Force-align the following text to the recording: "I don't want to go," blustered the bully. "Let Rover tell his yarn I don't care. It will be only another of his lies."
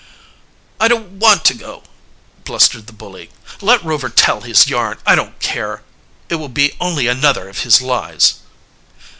"I 0.79 0.87
don't 0.87 1.19
want 1.19 1.45
to 1.45 1.53
go," 1.53 1.83
blustered 2.43 2.87
the 2.87 2.91
bully. 2.91 3.29
"Let 3.61 3.85
Rover 3.85 4.09
tell 4.09 4.41
his 4.41 4.65
yarn 4.67 4.97
I 5.05 5.13
don't 5.13 5.39
care. 5.39 5.83
It 6.27 6.37
will 6.37 6.49
be 6.49 6.75
only 6.81 7.05
another 7.05 7.47
of 7.49 7.59
his 7.59 7.83
lies." 7.83 8.39